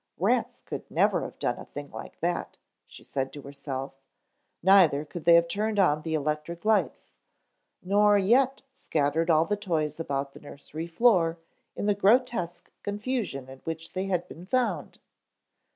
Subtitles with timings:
[0.17, 2.57] Rats could never have done a thing like that,
[2.87, 3.93] she said to herself,
[4.63, 7.11] neither could they have turned on the electric lights,
[7.83, 11.37] nor yet scattered all the toys about the nursery floor
[11.75, 14.97] in the grotesque confusion in which they had been found.